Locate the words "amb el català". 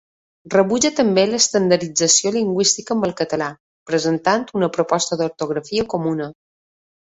2.95-3.51